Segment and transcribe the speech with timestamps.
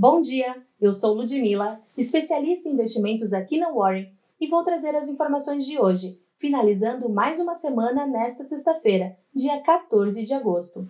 [0.00, 4.08] Bom dia, eu sou Ludmila, especialista em investimentos aqui na Warren
[4.40, 10.24] e vou trazer as informações de hoje, finalizando mais uma semana nesta sexta-feira, dia 14
[10.24, 10.86] de agosto.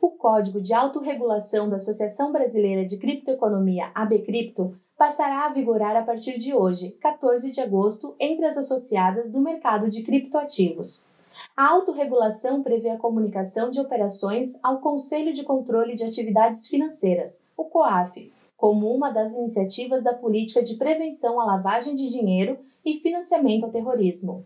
[0.00, 6.38] O Código de Autorregulação da Associação Brasileira de Criptoeconomia, ABCripto, passará a vigorar a partir
[6.38, 11.09] de hoje, 14 de agosto, entre as associadas do mercado de criptoativos.
[11.56, 17.64] A autorregulação prevê a comunicação de operações ao Conselho de Controle de Atividades Financeiras, o
[17.64, 23.64] COAF, como uma das iniciativas da política de prevenção à lavagem de dinheiro e financiamento
[23.64, 24.44] ao terrorismo.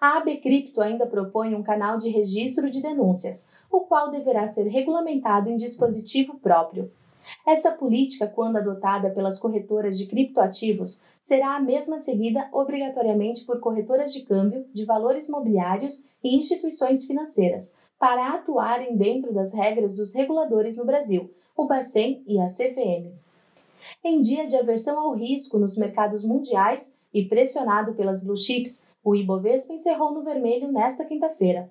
[0.00, 4.68] A AB Cripto ainda propõe um canal de registro de denúncias, o qual deverá ser
[4.68, 6.90] regulamentado em dispositivo próprio.
[7.46, 14.12] Essa política, quando adotada pelas corretoras de criptoativos, será a mesma seguida obrigatoriamente por corretoras
[14.12, 20.76] de câmbio, de valores mobiliários e instituições financeiras, para atuarem dentro das regras dos reguladores
[20.76, 23.12] no Brasil, o Bacen e a CVM.
[24.04, 29.14] Em dia de aversão ao risco nos mercados mundiais e pressionado pelas blue chips, o
[29.14, 31.70] Ibovespa encerrou no vermelho nesta quinta-feira.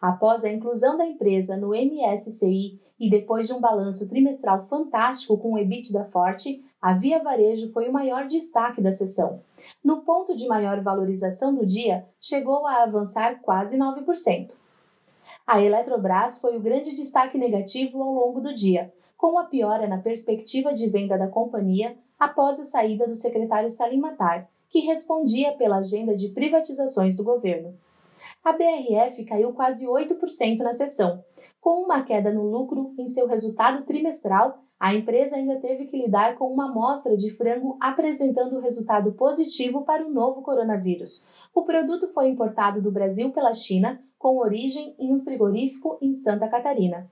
[0.00, 5.52] Após a inclusão da empresa no MSCI e depois de um balanço trimestral fantástico com
[5.52, 9.40] um EBITDA forte, a Via Varejo foi o maior destaque da sessão.
[9.82, 14.52] No ponto de maior valorização do dia, chegou a avançar quase 9%.
[15.44, 19.98] A Eletrobras foi o grande destaque negativo ao longo do dia, com a piora na
[19.98, 25.78] perspectiva de venda da companhia após a saída do secretário Salim Matar, que respondia pela
[25.78, 27.74] agenda de privatizações do governo.
[28.44, 31.24] A BRF caiu quase 8% na sessão.
[31.66, 36.36] Com uma queda no lucro em seu resultado trimestral, a empresa ainda teve que lidar
[36.36, 41.26] com uma amostra de frango apresentando resultado positivo para o novo coronavírus.
[41.52, 46.46] O produto foi importado do Brasil pela China, com origem em um frigorífico em Santa
[46.46, 47.10] Catarina.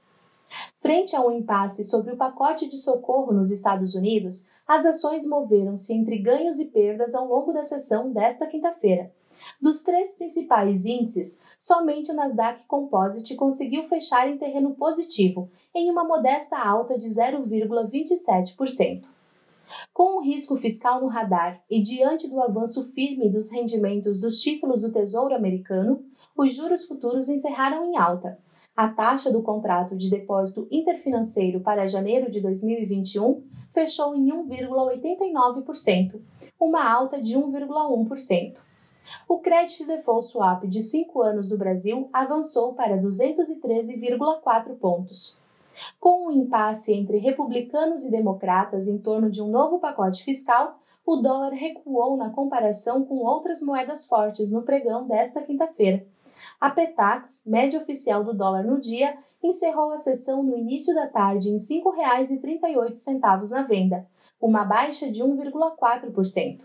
[0.77, 5.93] Frente a um impasse sobre o pacote de socorro nos Estados Unidos, as ações moveram-se
[5.93, 9.11] entre ganhos e perdas ao longo da sessão desta quinta-feira.
[9.61, 16.05] Dos três principais índices, somente o Nasdaq Composite conseguiu fechar em terreno positivo, em uma
[16.05, 19.05] modesta alta de 0,27%.
[19.93, 24.83] Com o risco fiscal no radar e diante do avanço firme dos rendimentos dos títulos
[24.83, 26.05] do Tesouro Americano,
[26.37, 28.39] os juros futuros encerraram em alta,
[28.77, 36.21] a taxa do contrato de depósito interfinanceiro para janeiro de 2021 fechou em 1,89%,
[36.61, 38.57] uma alta de 1,1%.
[39.29, 45.41] O Credit Default Swap de 5 anos do Brasil avançou para 213,4 pontos.
[45.99, 50.79] Com o um impasse entre republicanos e democratas em torno de um novo pacote fiscal,
[51.05, 56.07] o dólar recuou na comparação com outras moedas fortes no pregão desta quinta-feira
[56.61, 61.51] a Petax, média oficial do dólar no dia, encerrou a sessão no início da tarde
[61.51, 64.07] em R$ 5,38 na venda,
[64.41, 66.61] uma baixa de 1,4%.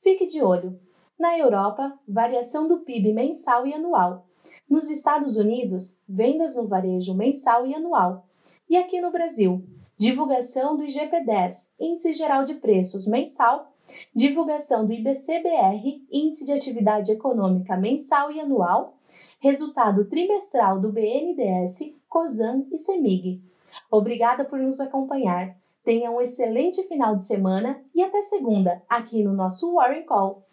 [0.00, 0.78] Fique de olho.
[1.22, 4.26] Na Europa, variação do PIB mensal e anual.
[4.68, 8.26] Nos Estados Unidos, vendas no varejo mensal e anual.
[8.68, 9.64] E aqui no Brasil,
[9.96, 13.72] divulgação do IGP-10, Índice Geral de Preços mensal,
[14.12, 18.98] divulgação do IBCBR, Índice de Atividade Econômica mensal e anual,
[19.38, 23.40] resultado trimestral do BNDES, COSAN e CEMIG.
[23.88, 25.56] Obrigada por nos acompanhar.
[25.84, 30.46] Tenha um excelente final de semana e até segunda, aqui no nosso Warren Call.